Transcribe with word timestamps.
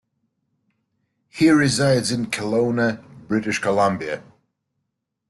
He 1.29 1.51
resides 1.51 2.09
in 2.11 2.31
Kelowna, 2.31 3.03
British 3.27 3.59
Columbia. 3.59 4.23